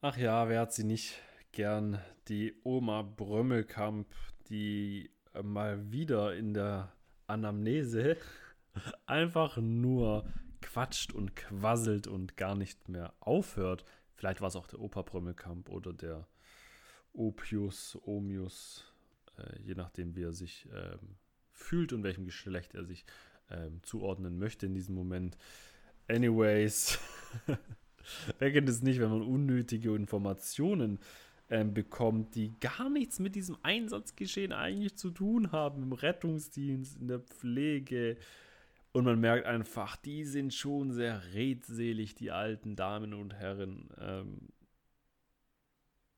[0.00, 1.18] Ach ja, wer hat sie nicht
[1.50, 2.00] gern?
[2.28, 4.06] Die Oma Brömmelkamp,
[4.48, 6.92] die äh, mal wieder in der
[7.26, 8.16] Anamnese
[9.06, 10.24] einfach nur
[10.62, 13.84] quatscht und quasselt und gar nicht mehr aufhört.
[14.14, 16.28] Vielleicht war es auch der Opa Brömmelkamp oder der
[17.12, 18.92] Opius, Omius,
[19.36, 21.16] äh, je nachdem, wie er sich ähm,
[21.50, 23.04] fühlt und welchem Geschlecht er sich
[23.50, 25.36] ähm, zuordnen möchte in diesem Moment.
[26.06, 27.00] Anyways.
[28.38, 30.98] Wer kennt es nicht, wenn man unnötige Informationen
[31.50, 37.08] ähm, bekommt, die gar nichts mit diesem Einsatzgeschehen eigentlich zu tun haben, im Rettungsdienst, in
[37.08, 38.16] der Pflege.
[38.92, 43.88] Und man merkt einfach, die sind schon sehr redselig, die alten Damen und Herren.
[43.98, 44.48] Ähm,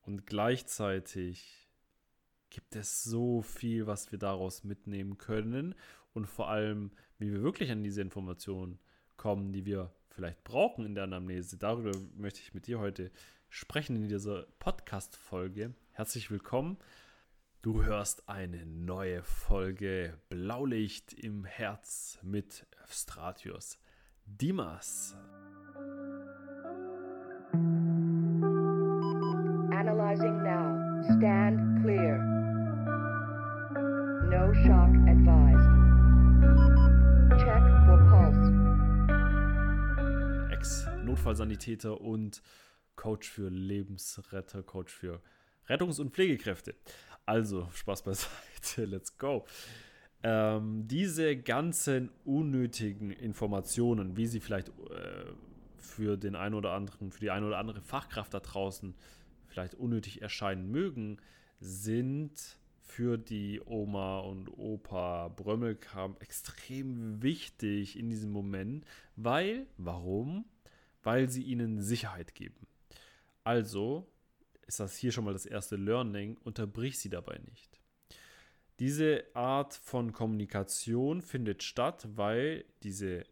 [0.02, 1.68] und gleichzeitig
[2.48, 5.74] gibt es so viel, was wir daraus mitnehmen können
[6.14, 8.80] und vor allem, wie wir wirklich an diese Informationen
[9.16, 11.56] kommen, die wir vielleicht brauchen in der Anamnese.
[11.56, 13.10] Darüber möchte ich mit dir heute
[13.48, 15.74] sprechen in dieser Podcast-Folge.
[15.92, 16.78] Herzlich willkommen.
[17.62, 23.78] Du hörst eine neue Folge Blaulicht im Herz mit Stratius
[24.24, 25.14] Dimas.
[29.72, 30.76] Analyzing now.
[31.16, 32.18] Stand clear.
[34.30, 35.49] No shock advised.
[41.20, 42.42] Notfallsanitäter und
[42.96, 45.20] Coach für Lebensretter, Coach für
[45.68, 46.74] Rettungs- und Pflegekräfte.
[47.26, 49.44] Also, Spaß beiseite, let's go.
[50.22, 55.26] Ähm, diese ganzen unnötigen Informationen, wie sie vielleicht äh,
[55.76, 58.94] für den einen oder anderen, für die eine oder andere Fachkraft da draußen
[59.46, 61.18] vielleicht unnötig erscheinen mögen,
[61.58, 70.46] sind für die Oma und Opa Brömmelkamp extrem wichtig in diesem Moment, weil, warum?
[71.02, 72.66] Weil sie ihnen Sicherheit geben.
[73.44, 74.06] Also
[74.66, 77.80] ist das hier schon mal das erste Learning, unterbrich sie dabei nicht.
[78.78, 83.24] Diese Art von Kommunikation findet statt, weil diese,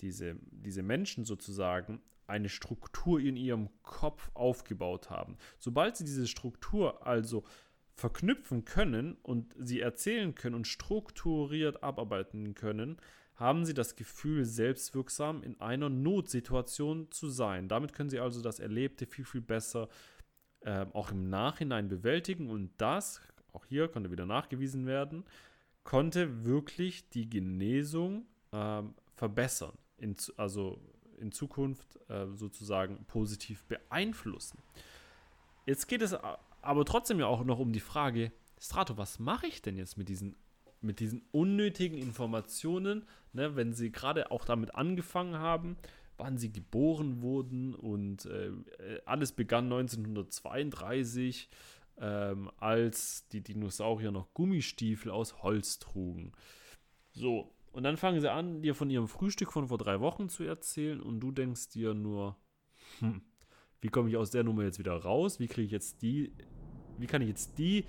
[0.00, 5.36] diese, diese Menschen sozusagen eine Struktur in ihrem Kopf aufgebaut haben.
[5.58, 7.44] Sobald sie diese Struktur also
[7.94, 12.96] verknüpfen können und sie erzählen können und strukturiert abarbeiten können,
[13.36, 17.68] haben sie das Gefühl, selbstwirksam in einer Notsituation zu sein.
[17.68, 19.88] Damit können sie also das Erlebte viel, viel besser
[20.60, 23.20] äh, auch im Nachhinein bewältigen und das,
[23.52, 25.24] auch hier konnte wieder nachgewiesen werden,
[25.84, 28.82] konnte wirklich die Genesung äh,
[29.14, 30.80] verbessern, in, also
[31.18, 34.58] in Zukunft äh, sozusagen positiv beeinflussen.
[35.66, 39.62] Jetzt geht es aber trotzdem ja auch noch um die Frage, Strato, was mache ich
[39.62, 40.36] denn jetzt mit diesen
[40.86, 45.76] mit diesen unnötigen Informationen, ne, wenn sie gerade auch damit angefangen haben,
[46.16, 48.52] wann sie geboren wurden und äh,
[49.04, 51.48] alles begann 1932,
[51.98, 56.32] ähm, als die Dinosaurier noch Gummistiefel aus Holz trugen.
[57.12, 60.44] So, und dann fangen sie an, dir von ihrem Frühstück von vor drei Wochen zu
[60.44, 62.36] erzählen und du denkst dir nur,
[63.00, 63.22] hm,
[63.80, 65.40] wie komme ich aus der Nummer jetzt wieder raus?
[65.40, 66.32] Wie kriege ich jetzt die,
[66.98, 67.84] wie kann ich jetzt die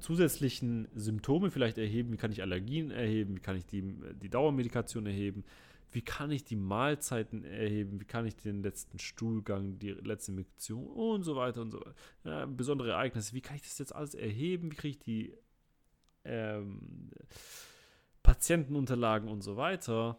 [0.00, 3.82] zusätzlichen Symptome vielleicht erheben, wie kann ich Allergien erheben, wie kann ich die,
[4.22, 5.44] die Dauermedikation erheben,
[5.92, 10.86] wie kann ich die Mahlzeiten erheben, wie kann ich den letzten Stuhlgang, die letzte Medikation
[10.86, 11.94] und so weiter und so weiter.
[12.24, 15.34] Ja, besondere Ereignisse, wie kann ich das jetzt alles erheben, wie kriege ich die
[16.24, 17.10] ähm,
[18.22, 20.18] Patientenunterlagen und so weiter,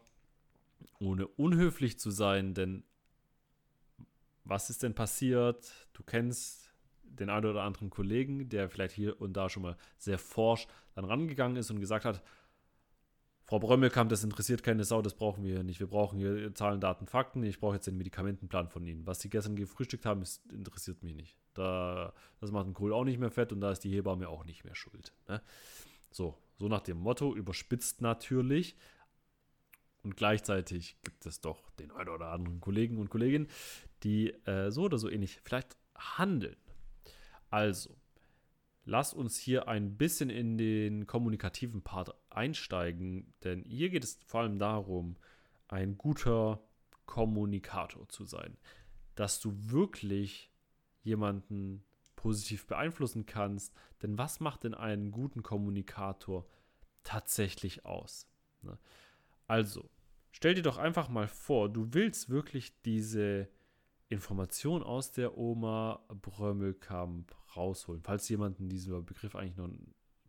[1.00, 2.84] ohne unhöflich zu sein, denn
[4.46, 5.90] was ist denn passiert?
[5.94, 6.67] Du kennst
[7.08, 11.06] den einen oder anderen Kollegen, der vielleicht hier und da schon mal sehr forsch dann
[11.06, 12.24] rangegangen ist und gesagt hat,
[13.48, 15.80] Frau Brömmelkamp, das interessiert keine Sau, das brauchen wir hier nicht.
[15.80, 17.44] Wir brauchen hier Zahlen, Daten, Fakten.
[17.44, 19.08] Ich brauche jetzt den Medikamentenplan von Ihnen.
[19.08, 21.38] Was Sie gestern gefrühstückt haben, ist, interessiert mich nicht.
[21.54, 24.44] Da, das macht den Kohl auch nicht mehr fett und da ist die Hebamme auch
[24.44, 25.14] nicht mehr schuld.
[25.30, 25.42] Ne?
[26.12, 28.76] So, so nach dem Motto, überspitzt natürlich.
[30.04, 33.48] Und gleichzeitig gibt es doch den einen oder anderen Kollegen und Kolleginnen,
[34.04, 36.58] die äh, so oder so ähnlich vielleicht handeln.
[37.50, 37.96] Also,
[38.86, 44.42] lass uns hier ein bisschen in den kommunikativen Part einsteigen, denn hier geht es vor
[44.42, 45.18] allem darum,
[45.68, 46.62] ein guter
[47.06, 48.58] Kommunikator zu sein.
[49.16, 50.52] Dass du wirklich
[51.04, 51.84] jemanden
[52.18, 53.74] positiv beeinflussen kannst.
[54.02, 56.46] Denn was macht denn einen guten Kommunikator
[57.04, 58.28] tatsächlich aus?
[58.62, 58.78] Ne?
[59.48, 59.90] Also,
[60.32, 63.48] stell dir doch einfach mal vor, du willst wirklich diese
[64.10, 68.02] Information aus der Oma Brömmelkamp rausholen.
[68.02, 69.70] Falls jemand diesen Begriff eigentlich noch,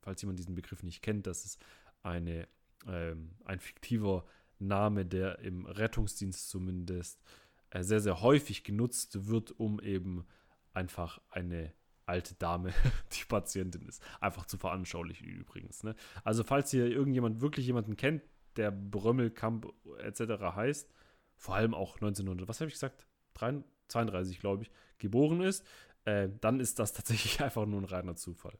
[0.00, 1.62] falls jemand diesen Begriff nicht kennt, das ist
[2.02, 2.48] eine,
[2.86, 4.24] ähm, ein fiktiver
[4.58, 7.22] Name, der im Rettungsdienst zumindest
[7.70, 10.26] äh, sehr, sehr häufig genutzt wird, um eben
[10.72, 11.72] einfach eine
[12.06, 12.72] alte Dame,
[13.12, 14.02] die Patientin ist.
[14.20, 15.84] Einfach zu veranschaulichen übrigens.
[15.84, 15.94] Ne?
[16.24, 18.22] Also falls ihr irgendjemand wirklich jemanden kennt,
[18.56, 20.20] der Brömmelkamp etc.
[20.56, 20.92] heißt,
[21.36, 23.06] vor allem auch 1900, was habe ich gesagt?
[23.38, 25.64] 32, glaube ich, geboren ist,
[26.04, 28.58] äh, dann ist das tatsächlich einfach nur ein reiner Zufall.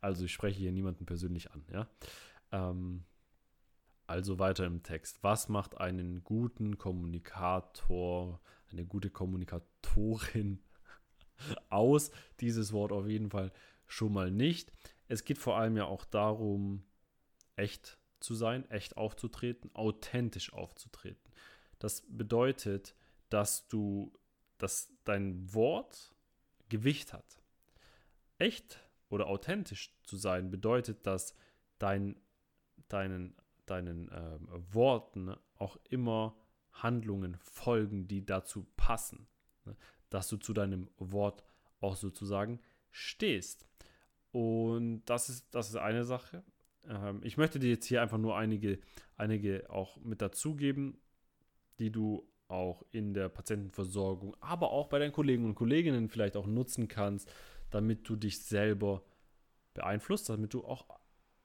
[0.00, 1.88] Also ich spreche hier niemanden persönlich an, ja.
[2.52, 3.04] Ähm,
[4.06, 5.22] also weiter im Text.
[5.22, 8.40] Was macht einen guten Kommunikator,
[8.72, 10.58] eine gute Kommunikatorin
[11.68, 12.10] aus?
[12.40, 13.52] Dieses Wort auf jeden Fall
[13.86, 14.72] schon mal nicht.
[15.06, 16.82] Es geht vor allem ja auch darum,
[17.54, 21.32] echt zu sein, echt aufzutreten, authentisch aufzutreten.
[21.78, 22.94] Das bedeutet,
[23.28, 24.12] dass du,
[24.62, 26.14] dass dein Wort
[26.68, 27.42] Gewicht hat.
[28.38, 28.78] Echt
[29.08, 31.34] oder authentisch zu sein bedeutet, dass
[31.78, 32.16] dein,
[32.88, 33.34] deinen,
[33.66, 36.36] deinen ähm, Worten auch immer
[36.72, 39.26] Handlungen folgen, die dazu passen.
[39.64, 39.76] Ne?
[40.08, 41.44] Dass du zu deinem Wort
[41.80, 42.60] auch sozusagen
[42.90, 43.66] stehst.
[44.32, 46.44] Und das ist, das ist eine Sache.
[46.84, 48.78] Ähm, ich möchte dir jetzt hier einfach nur einige,
[49.16, 50.98] einige auch mit dazugeben,
[51.78, 56.46] die du auch in der Patientenversorgung, aber auch bei deinen Kollegen und Kolleginnen vielleicht auch
[56.46, 57.32] nutzen kannst,
[57.70, 59.02] damit du dich selber
[59.74, 60.86] beeinflusst, damit du auch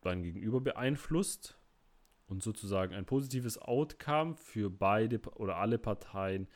[0.02, 1.58] dein Gegenüber beeinflusst
[2.28, 6.48] und sozusagen ein positives Outcome für beide oder alle Parteien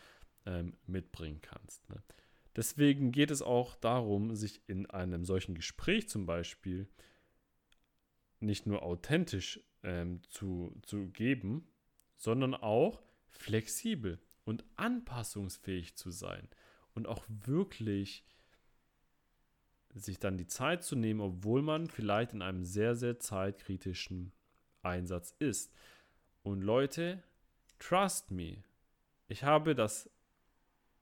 [0.46, 1.88] ähm, mitbringen kannst.
[1.90, 2.02] Ne?
[2.56, 6.88] Deswegen geht es auch darum, sich in einem solchen Gespräch zum Beispiel
[8.40, 11.68] nicht nur authentisch ähm, zu, zu geben,
[12.18, 14.20] sondern auch flexibel
[14.50, 16.48] und anpassungsfähig zu sein
[16.96, 18.26] und auch wirklich
[19.94, 24.32] sich dann die Zeit zu nehmen, obwohl man vielleicht in einem sehr, sehr zeitkritischen
[24.82, 25.72] Einsatz ist.
[26.42, 27.22] Und Leute,
[27.78, 28.64] trust me,
[29.28, 30.10] ich habe das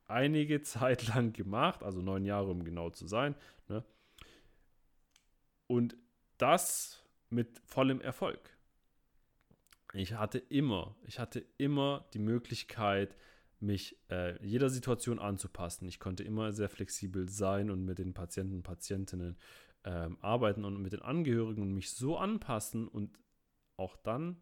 [0.08, 3.34] einige Zeit lang gemacht, also neun Jahre, um genau zu sein.
[3.70, 3.82] Ne?
[5.68, 5.96] Und
[6.38, 8.58] das mit vollem Erfolg.
[9.94, 13.16] Ich hatte immer, ich hatte immer die Möglichkeit,
[13.60, 15.88] mich äh, jeder Situation anzupassen.
[15.88, 19.38] Ich konnte immer sehr flexibel sein und mit den Patienten und Patientinnen
[19.84, 23.18] ähm, arbeiten und mit den Angehörigen und mich so anpassen und
[23.78, 24.42] auch dann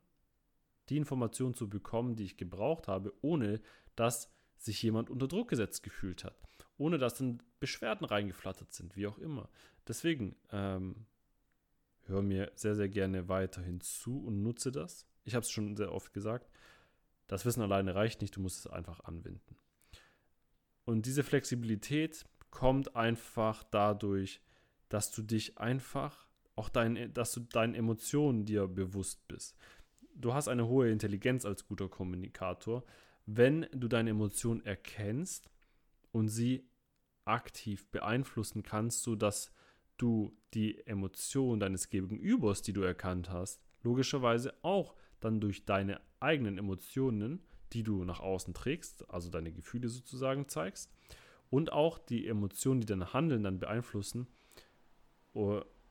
[0.89, 3.61] die Informationen zu bekommen, die ich gebraucht habe, ohne
[3.95, 6.35] dass sich jemand unter Druck gesetzt gefühlt hat,
[6.77, 9.49] ohne dass dann Beschwerden reingeflattert sind, wie auch immer.
[9.87, 11.05] Deswegen ähm,
[12.03, 15.07] hör mir sehr, sehr gerne weiterhin zu und nutze das.
[15.23, 16.49] Ich habe es schon sehr oft gesagt.
[17.27, 19.55] Das Wissen alleine reicht nicht, du musst es einfach anwenden.
[20.85, 24.41] Und diese Flexibilität kommt einfach dadurch,
[24.89, 29.57] dass du dich einfach, auch dein, dass du deinen Emotionen dir bewusst bist.
[30.13, 32.83] Du hast eine hohe Intelligenz als guter Kommunikator,
[33.25, 35.49] wenn du deine Emotionen erkennst
[36.11, 36.69] und sie
[37.25, 39.51] aktiv beeinflussen kannst, sodass
[39.97, 44.95] du die Emotion deines Gegenübers, die du erkannt hast, logischerweise auch
[45.25, 47.41] dann durch deine eigenen Emotionen,
[47.73, 50.91] die du nach außen trägst, also deine Gefühle sozusagen zeigst,
[51.49, 54.27] und auch die Emotionen, die dein Handeln dann beeinflussen,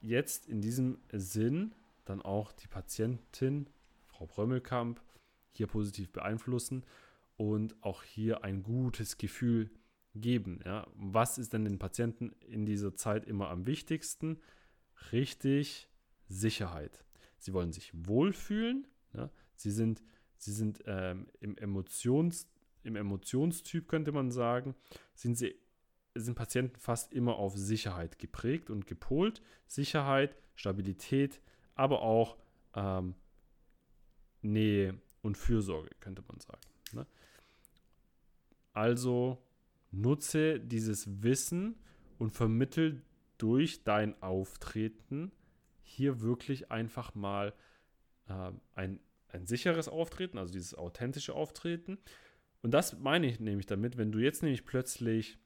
[0.01, 3.69] jetzt in diesem Sinn dann auch die Patientin,
[4.07, 5.03] Frau Brömmelkamp,
[5.51, 6.85] hier positiv beeinflussen
[7.37, 9.71] und auch hier ein gutes Gefühl
[10.15, 10.61] geben.
[10.65, 10.87] Ja.
[10.95, 14.41] Was ist denn den Patienten in dieser Zeit immer am wichtigsten?
[15.13, 15.89] Richtig,
[16.29, 17.05] Sicherheit.
[17.39, 19.31] Sie wollen sich wohlfühlen, ja.
[19.57, 20.03] sie sind,
[20.37, 22.49] sie sind ähm, im, Emotions,
[22.83, 24.75] im Emotionstyp, könnte man sagen,
[25.15, 25.55] sind sie
[26.17, 29.43] sind Patienten fast immer auf Sicherheit geprägt und gepolt.
[29.67, 31.41] Sicherheit, Stabilität,
[31.75, 32.37] aber auch
[32.75, 33.15] ähm,
[34.41, 36.61] Nähe und Fürsorge, könnte man sagen.
[36.93, 37.07] Ne?
[38.73, 39.43] Also
[39.91, 41.77] nutze dieses Wissen
[42.19, 43.03] und vermittel
[43.39, 45.33] durch dein Auftreten
[45.83, 47.55] hier wirklich einfach mal
[48.29, 51.99] äh, ein, ein sicheres Auftreten, also dieses authentische Auftreten.
[52.63, 55.39] Und das meine ich nämlich damit, wenn du jetzt nämlich plötzlich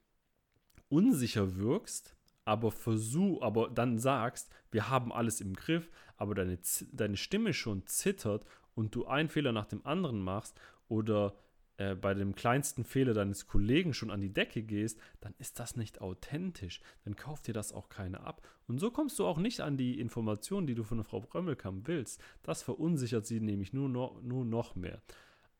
[0.89, 6.59] unsicher wirkst, aber versuch, aber dann sagst, wir haben alles im Griff, aber deine,
[6.93, 8.45] deine Stimme schon zittert
[8.75, 10.59] und du einen Fehler nach dem anderen machst
[10.89, 11.35] oder
[11.79, 15.77] äh, bei dem kleinsten Fehler deines Kollegen schon an die Decke gehst, dann ist das
[15.77, 16.81] nicht authentisch.
[17.05, 18.47] Dann kauft dir das auch keiner ab.
[18.67, 22.21] Und so kommst du auch nicht an die Informationen, die du von Frau Brömmelkamp willst.
[22.43, 25.01] Das verunsichert sie nämlich nur noch, nur noch mehr.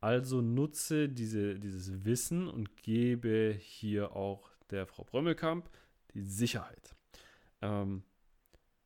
[0.01, 5.71] Also nutze diese, dieses Wissen und gebe hier auch der Frau Brömmelkamp
[6.15, 6.97] die Sicherheit.
[7.63, 8.03] Ähm,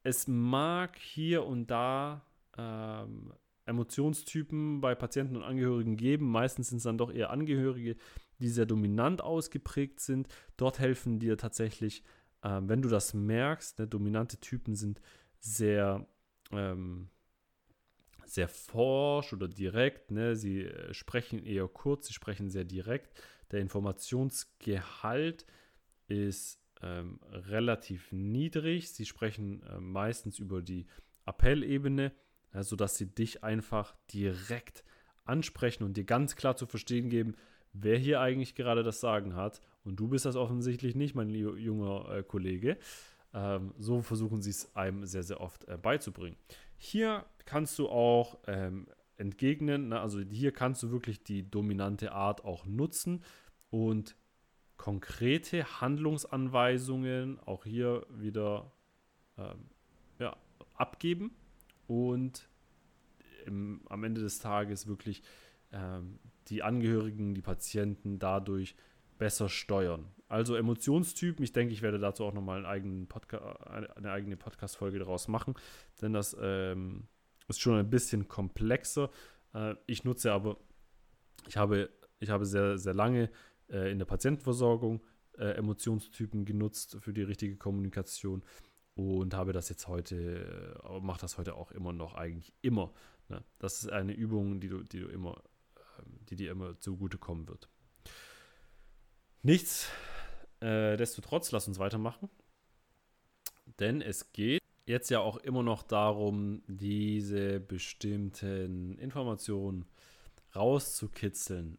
[0.02, 2.26] es mag hier und da
[2.58, 3.32] ähm,
[3.66, 6.31] Emotionstypen bei Patienten und Angehörigen geben.
[6.31, 7.97] Meistens sind es dann doch eher Angehörige,
[8.40, 10.28] die sehr dominant ausgeprägt sind.
[10.57, 12.02] Dort helfen dir tatsächlich
[12.42, 15.00] ähm, wenn du das merkst, ne, dominante Typen sind
[15.38, 16.07] sehr,
[16.50, 17.09] ähm,
[18.25, 20.11] sehr forsch oder direkt.
[20.11, 20.37] Ne?
[20.37, 23.21] Sie äh, sprechen eher kurz, sie sprechen sehr direkt.
[23.50, 25.47] Der Informationsgehalt
[26.09, 28.92] ist ähm, relativ niedrig.
[28.92, 30.87] Sie sprechen äh, meistens über die
[31.25, 32.12] Appellebene,
[32.54, 34.85] ja, sodass sie dich einfach direkt
[35.25, 37.35] ansprechen und dir ganz klar zu verstehen geben,
[37.73, 39.61] wer hier eigentlich gerade das Sagen hat.
[39.85, 42.76] Und du bist das offensichtlich nicht, mein junger äh, Kollege.
[43.35, 46.37] Ähm, so versuchen sie es einem sehr, sehr oft äh, beizubringen.
[46.76, 50.00] Hier kannst du auch ähm, entgegnen, ne?
[50.00, 53.23] also hier kannst du wirklich die dominante Art auch nutzen
[53.71, 54.16] und
[54.76, 58.73] konkrete Handlungsanweisungen auch hier wieder
[59.38, 59.71] ähm,
[60.18, 60.37] ja,
[60.75, 61.30] abgeben
[61.92, 62.49] und
[63.44, 65.22] im, am Ende des Tages wirklich
[65.72, 66.18] ähm,
[66.49, 68.75] die Angehörigen, die Patienten dadurch
[69.18, 70.06] besser steuern.
[70.26, 75.54] Also Emotionstypen, ich denke, ich werde dazu auch nochmal eine eigene Podcast-Folge daraus machen,
[76.00, 77.08] denn das ähm,
[77.46, 79.11] ist schon ein bisschen komplexer.
[79.52, 80.56] Äh, ich nutze aber,
[81.46, 83.30] ich habe, ich habe sehr, sehr lange
[83.68, 85.02] äh, in der Patientenversorgung
[85.37, 88.42] äh, Emotionstypen genutzt für die richtige Kommunikation
[88.94, 92.92] und habe das jetzt heute, äh, mache das heute auch immer noch, eigentlich immer.
[93.28, 93.42] Ne?
[93.58, 95.42] Das ist eine Übung, die du, die du immer,
[95.99, 97.68] ähm, die dir immer zugutekommen wird.
[99.42, 102.28] Nichtsdestotrotz, äh, lass uns weitermachen.
[103.78, 109.87] Denn es geht jetzt ja auch immer noch darum, diese bestimmten Informationen
[110.54, 111.78] rauszukitzeln.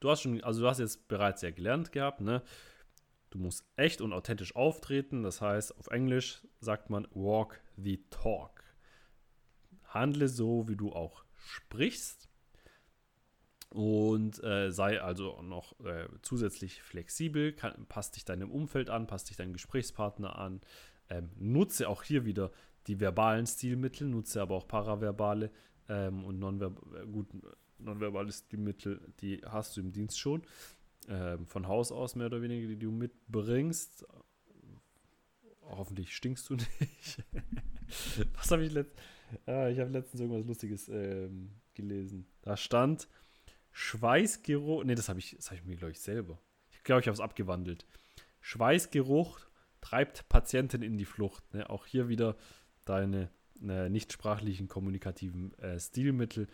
[0.00, 2.42] Du hast schon, also du hast jetzt bereits ja gelernt gehabt, ne?
[3.30, 5.22] Du musst echt und authentisch auftreten.
[5.22, 8.62] Das heißt, auf Englisch sagt man walk the talk.
[9.84, 12.30] Handle so, wie du auch sprichst
[13.70, 19.30] und äh, sei also noch äh, zusätzlich flexibel, kann, passt dich deinem Umfeld an, passt
[19.30, 20.60] dich deinem Gesprächspartner an,
[21.08, 22.50] ähm, nutze auch hier wieder
[22.88, 25.50] die verbalen Stilmittel, nutze aber auch paraverbale
[25.88, 27.28] ähm, und nonverb äh, gut,
[27.78, 30.42] nonverbale Stilmittel, die hast du im Dienst schon,
[31.08, 34.06] ähm, von Haus aus mehr oder weniger, die du mitbringst.
[35.62, 37.24] Hoffentlich stinkst du nicht.
[38.34, 39.00] Was habe ich letztens?
[39.46, 42.26] Ah, ich habe letztens irgendwas Lustiges ähm, gelesen.
[42.42, 43.08] Da stand,
[43.72, 46.40] Schweißgeruch, nee, das habe ich, hab ich mir, glaube ich, selber.
[46.70, 47.86] Ich glaube, ich habe es abgewandelt.
[48.40, 49.40] Schweißgeruch
[49.80, 51.54] treibt Patienten in die Flucht.
[51.54, 51.68] Ne?
[51.70, 52.36] Auch hier wieder
[52.84, 53.30] deine
[53.62, 56.48] äh, nichtsprachlichen kommunikativen äh, Stilmittel,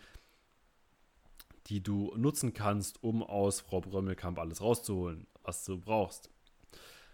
[1.67, 6.31] die du nutzen kannst, um aus Frau Brömmelkamp alles rauszuholen, was du brauchst.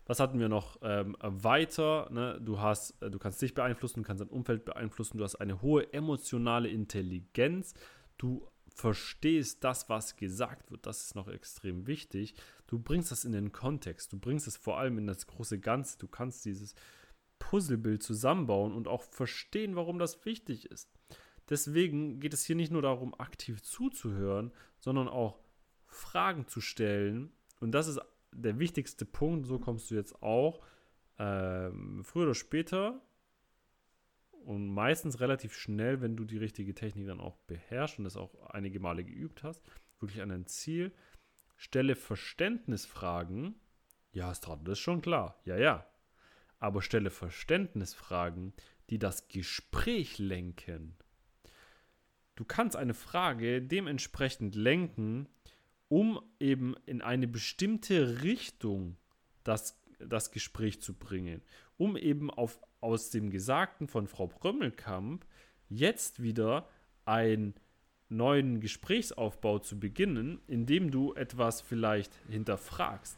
[0.05, 2.10] Was hatten wir noch ähm, weiter?
[2.12, 2.39] Ne?
[2.41, 5.62] Du, hast, äh, du kannst dich beeinflussen, du kannst dein Umfeld beeinflussen, du hast eine
[5.62, 7.74] hohe emotionale Intelligenz,
[8.17, 8.45] du
[8.75, 12.36] verstehst das, was gesagt wird, das ist noch extrem wichtig.
[12.67, 15.98] Du bringst das in den Kontext, du bringst es vor allem in das große Ganze.
[16.00, 16.75] Du kannst dieses
[17.39, 20.89] Puzzlebild zusammenbauen und auch verstehen, warum das wichtig ist.
[21.50, 25.39] Deswegen geht es hier nicht nur darum, aktiv zuzuhören, sondern auch
[25.85, 27.31] Fragen zu stellen.
[27.59, 28.00] Und das ist
[28.31, 29.45] der wichtigste Punkt.
[29.45, 30.62] So kommst du jetzt auch
[31.19, 33.01] ähm, früher oder später
[34.45, 38.50] und meistens relativ schnell, wenn du die richtige Technik dann auch beherrschst und das auch
[38.50, 39.63] einige Male geübt hast,
[40.00, 40.91] wirklich an dein Ziel.
[41.55, 43.55] Stelle Verständnisfragen.
[44.12, 45.39] Ja, Strato, das ist schon klar.
[45.45, 45.85] Ja, ja.
[46.59, 48.53] Aber stelle Verständnisfragen,
[48.89, 50.97] die das Gespräch lenken.
[52.35, 55.27] Du kannst eine Frage dementsprechend lenken,
[55.87, 58.97] um eben in eine bestimmte Richtung
[59.43, 61.41] das, das Gespräch zu bringen,
[61.77, 65.25] um eben auf aus dem Gesagten von Frau Brömmelkamp
[65.69, 66.67] jetzt wieder
[67.05, 67.53] einen
[68.09, 73.17] neuen Gesprächsaufbau zu beginnen, indem du etwas vielleicht hinterfragst.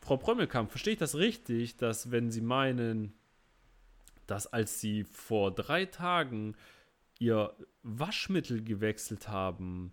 [0.00, 3.12] Frau Brömmelkamp, verstehe ich das richtig, dass wenn Sie meinen,
[4.26, 6.56] dass als Sie vor drei Tagen
[7.18, 9.92] Ihr Waschmittel gewechselt haben,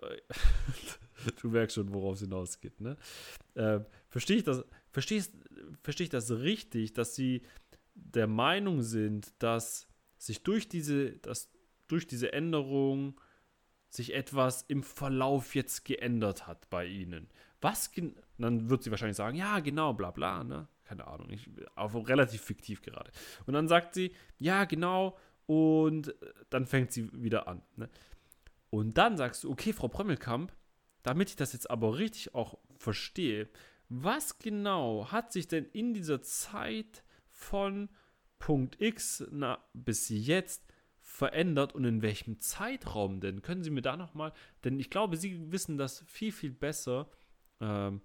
[1.42, 2.96] du merkst schon, worauf es hinausgeht, ne?
[3.54, 5.34] Äh, verstehe ich das, verstehst,
[5.98, 7.42] ich das richtig, dass Sie
[7.94, 11.50] der Meinung sind, dass sich durch diese, dass
[11.86, 13.20] durch diese Änderung
[13.88, 17.28] sich etwas im Verlauf jetzt geändert hat bei ihnen.
[17.60, 17.90] Was
[18.38, 20.68] dann wird sie wahrscheinlich sagen, ja, genau, bla bla, ne?
[20.84, 23.12] Keine Ahnung, ich, aber relativ fiktiv gerade.
[23.46, 25.16] Und dann sagt sie, ja, genau,
[25.50, 26.14] und
[26.48, 27.60] dann fängt sie wieder an.
[27.74, 27.88] Ne?
[28.70, 30.52] Und dann sagst du, okay, Frau Prömmelkamp,
[31.02, 33.48] damit ich das jetzt aber richtig auch verstehe,
[33.88, 37.88] was genau hat sich denn in dieser Zeit von
[38.38, 40.62] Punkt X na, bis jetzt
[41.00, 43.42] verändert und in welchem Zeitraum denn?
[43.42, 47.10] Können Sie mir da nochmal, denn ich glaube, Sie wissen das viel, viel besser.
[47.60, 48.02] Ähm,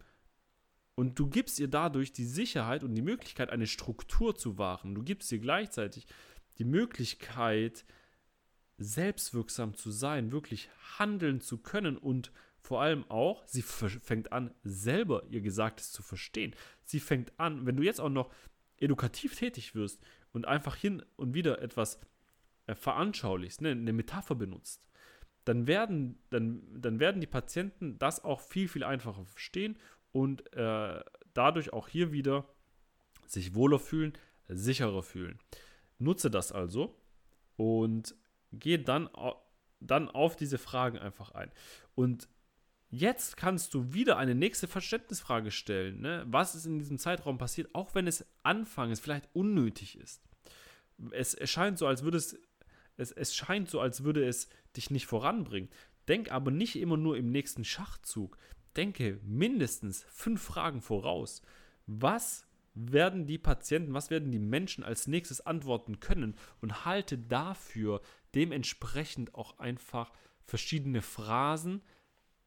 [0.96, 4.96] Und du gibst ihr dadurch die Sicherheit und die Möglichkeit, eine Struktur zu wahren.
[4.96, 6.08] Du gibst ihr gleichzeitig
[6.58, 7.86] die Möglichkeit,
[8.78, 15.24] selbstwirksam zu sein, wirklich handeln zu können und vor allem auch, sie fängt an, selber
[15.30, 16.56] ihr Gesagtes zu verstehen.
[16.84, 18.34] Sie fängt an, wenn du jetzt auch noch
[18.78, 20.02] edukativ tätig wirst
[20.34, 22.00] und einfach hin und wieder etwas
[22.66, 24.84] äh, veranschaulichst, ne, eine Metapher benutzt,
[25.46, 29.78] dann werden, dann, dann werden die Patienten das auch viel, viel einfacher verstehen
[30.12, 32.50] und äh, dadurch auch hier wieder
[33.28, 34.14] sich wohler fühlen,
[34.48, 35.40] sicherer fühlen.
[35.98, 37.00] Nutze das also
[37.58, 38.16] und
[38.52, 39.10] gehe dann,
[39.80, 41.52] dann auf diese Fragen einfach ein.
[41.96, 42.28] Und
[42.90, 46.02] jetzt kannst du wieder eine nächste Verständnisfrage stellen.
[46.02, 46.26] Ne?
[46.28, 50.22] Was ist in diesem Zeitraum passiert, auch wenn es anfangs vielleicht unnötig ist.
[51.12, 52.38] Es erscheint so, als würde es,
[52.98, 55.70] es, es scheint so, als würde es dich nicht voranbringen.
[56.08, 58.38] Denk aber nicht immer nur im nächsten Schachzug.
[58.76, 61.42] Denke mindestens fünf Fragen voraus.
[61.88, 62.45] Was
[62.76, 66.36] werden die Patienten, was werden die Menschen als nächstes antworten können?
[66.62, 68.02] Und halte dafür
[68.36, 70.12] dementsprechend auch einfach
[70.44, 71.82] verschiedene Phrasen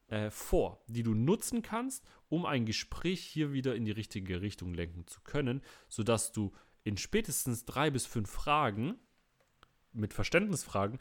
[0.07, 4.73] äh, vor, die du nutzen kannst, um ein Gespräch hier wieder in die richtige Richtung
[4.73, 6.51] lenken zu können, sodass du
[6.83, 8.95] in spätestens drei bis fünf Fragen
[9.91, 10.99] mit Verständnisfragen,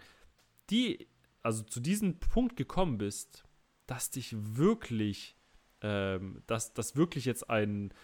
[0.70, 1.08] die
[1.42, 3.44] also zu diesem Punkt gekommen bist,
[3.86, 5.36] dass dich wirklich,
[5.80, 7.94] ähm, dass das wirklich jetzt ein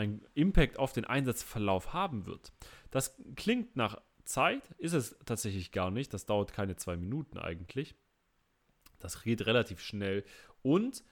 [0.00, 2.52] einen Impact auf den Einsatzverlauf haben wird.
[2.90, 6.14] Das klingt nach Zeit, ist es tatsächlich gar nicht.
[6.14, 7.94] Das dauert keine zwei Minuten eigentlich.
[8.98, 10.24] Das geht relativ schnell
[10.62, 11.04] und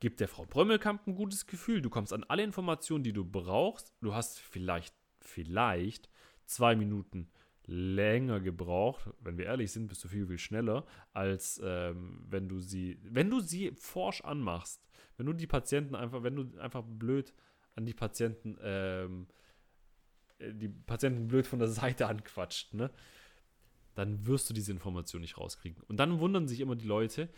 [0.00, 1.80] gibt der Frau Brömmelkamp ein gutes Gefühl.
[1.80, 3.94] Du kommst an alle Informationen, die du brauchst.
[4.00, 6.10] Du hast vielleicht, vielleicht
[6.46, 7.30] zwei Minuten
[7.66, 9.08] länger gebraucht.
[9.20, 13.30] Wenn wir ehrlich sind, bist du viel, viel schneller, als ähm, wenn du sie, wenn
[13.30, 14.84] du sie forsch anmachst.
[15.16, 17.32] Wenn du die Patienten einfach, wenn du einfach blöd
[17.76, 19.26] an die Patienten, ähm,
[20.38, 22.90] äh, die Patienten blöd von der Seite anquatscht, ne?
[23.94, 25.82] Dann wirst du diese Information nicht rauskriegen.
[25.84, 27.28] Und dann wundern sich immer die Leute,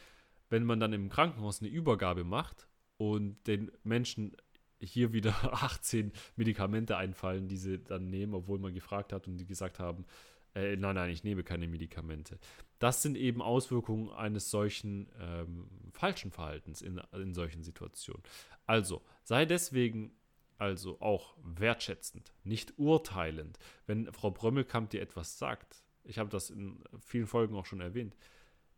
[0.48, 4.34] wenn man dann im Krankenhaus eine Übergabe macht und den Menschen
[4.80, 9.46] hier wieder 18 Medikamente einfallen, die sie dann nehmen, obwohl man gefragt hat und die
[9.46, 10.06] gesagt haben,
[10.54, 12.38] äh, nein, nein, ich nehme keine Medikamente.
[12.78, 18.22] Das sind eben Auswirkungen eines solchen ähm, falschen Verhaltens in, in solchen Situationen.
[18.66, 20.12] Also sei deswegen
[20.58, 23.58] also auch wertschätzend, nicht urteilend.
[23.86, 28.16] Wenn Frau Brömmelkamp dir etwas sagt, ich habe das in vielen Folgen auch schon erwähnt,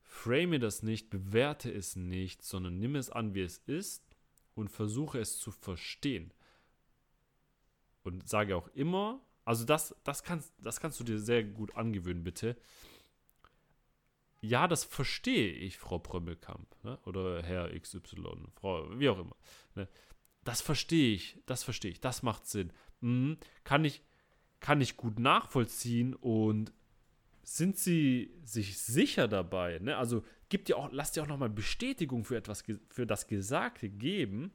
[0.03, 4.03] frame das nicht, bewerte es nicht, sondern nimm es an, wie es ist
[4.55, 6.33] und versuche es zu verstehen.
[8.03, 12.25] Und sage auch immer, also das, das, kannst, das kannst du dir sehr gut angewöhnen,
[12.25, 12.57] bitte.
[14.41, 16.99] Ja, das verstehe ich, Frau Brömmelkamp, ne?
[17.05, 19.37] oder Herr XY, Frau, wie auch immer.
[19.75, 19.89] Ne?
[20.49, 22.73] Das verstehe ich, das verstehe ich, das macht Sinn.
[23.03, 23.37] Mhm.
[23.65, 24.03] Kann, ich,
[24.61, 26.73] kann ich gut nachvollziehen und
[27.43, 29.79] sind sie sich sicher dabei?
[29.79, 29.99] Ne?
[29.99, 34.51] Also gibt ihr auch, lasst ihr auch nochmal Bestätigung für etwas, für das Gesagte geben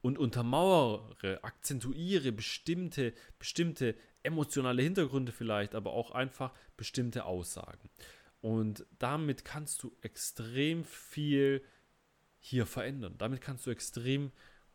[0.00, 7.90] und untermauere, akzentuiere bestimmte, bestimmte emotionale Hintergründe vielleicht, aber auch einfach bestimmte Aussagen.
[8.40, 11.62] Und damit kannst du extrem viel
[12.38, 13.16] hier verändern.
[13.18, 14.32] Damit kannst du extrem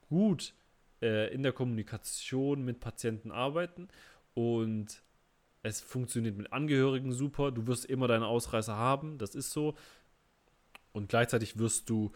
[0.09, 0.53] gut
[1.01, 3.87] äh, in der Kommunikation mit Patienten arbeiten
[4.33, 5.01] und
[5.61, 7.51] es funktioniert mit Angehörigen super.
[7.51, 9.75] Du wirst immer deine Ausreißer haben, das ist so.
[10.91, 12.11] Und gleichzeitig wirst du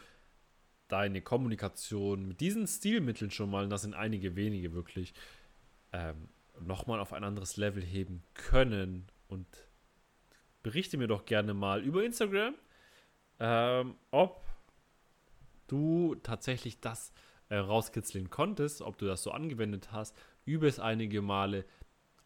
[0.88, 5.14] deine Kommunikation mit diesen Stilmitteln schon mal, und das sind einige wenige wirklich,
[5.92, 6.30] ähm,
[6.62, 9.08] nochmal auf ein anderes Level heben können.
[9.28, 9.48] Und
[10.62, 12.56] berichte mir doch gerne mal über Instagram,
[13.40, 14.42] ähm, ob
[15.68, 17.12] du tatsächlich das
[17.54, 21.66] äh, rauskitzeln konntest, ob du das so angewendet hast, übe es einige Male.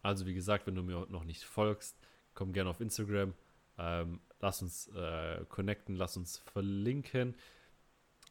[0.00, 1.98] Also wie gesagt, wenn du mir noch nicht folgst,
[2.32, 3.34] komm gerne auf Instagram,
[3.76, 7.34] ähm, lass uns äh, connecten, lass uns verlinken.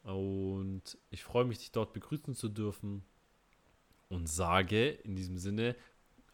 [0.03, 3.03] Und ich freue mich, dich dort begrüßen zu dürfen
[4.09, 5.75] und sage in diesem Sinne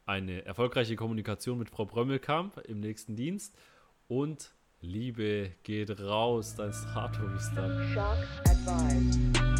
[0.05, 3.57] eine erfolgreiche Kommunikation mit Frau Brömmelkamp im nächsten Dienst
[4.07, 9.52] und Liebe geht raus, dein Strato, bis dann.